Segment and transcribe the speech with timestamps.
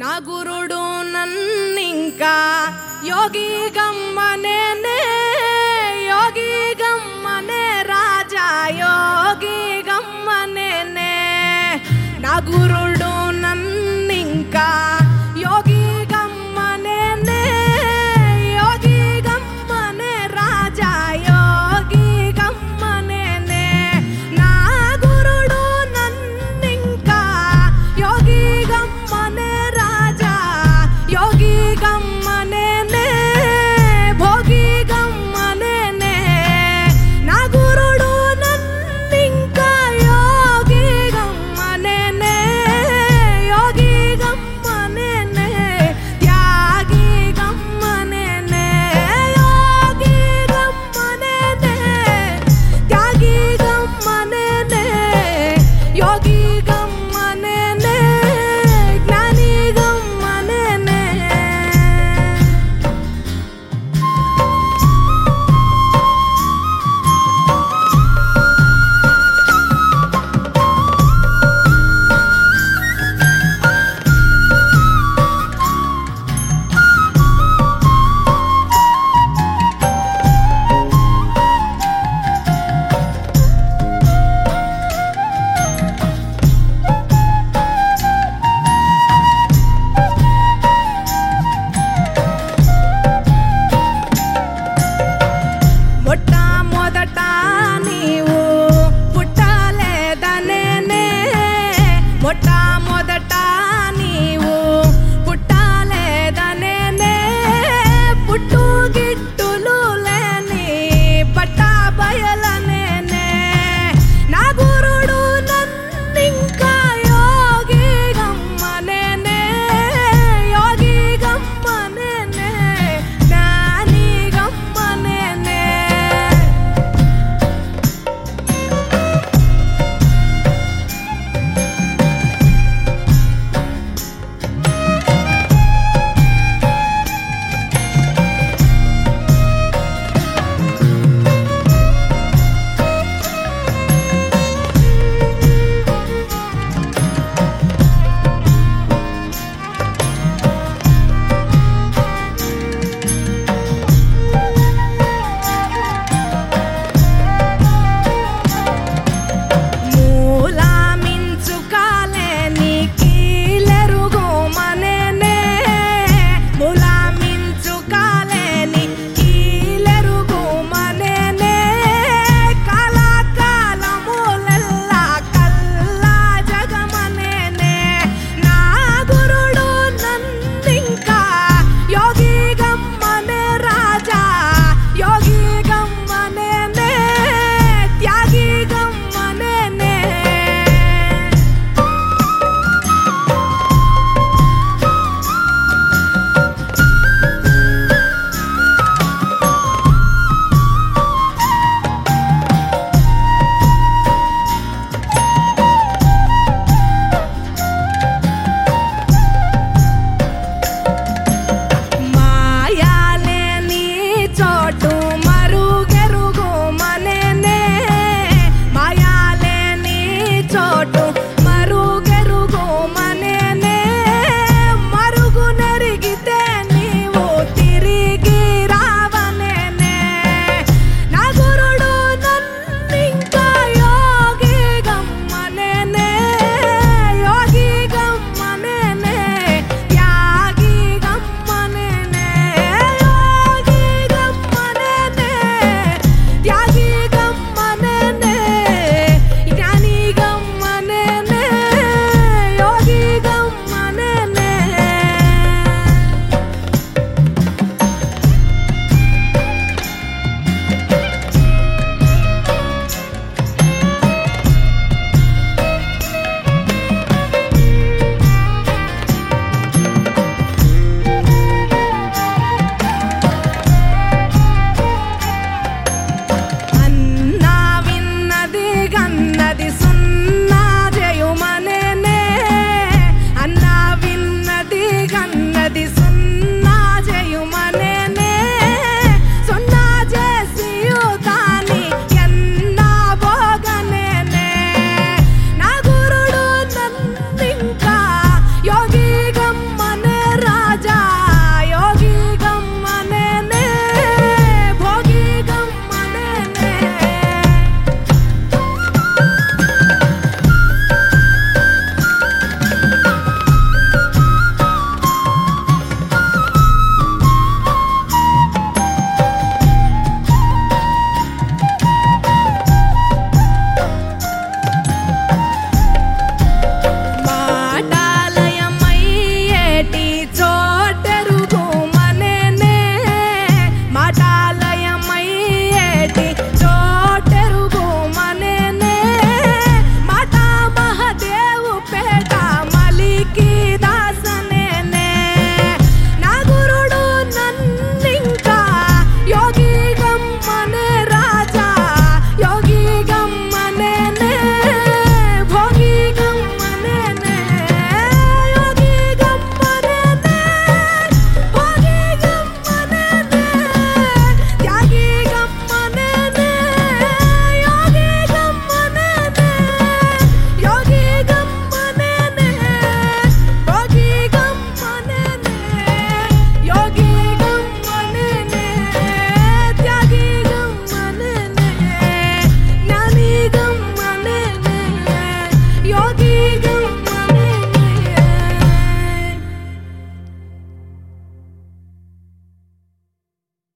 [0.00, 0.80] ನಗುರುಡು
[1.12, 2.22] ನನ್ನಿಂಕ
[3.04, 3.48] Yogi
[3.68, 4.58] ಗಮ್ಮನೆ
[6.06, 6.50] Yogi
[6.74, 7.62] ಗಮ್ಮನೆ
[8.78, 9.58] Yogi
[9.82, 10.70] ಗಮ್ಮನೆ
[12.20, 12.93] ನಗುರುಡು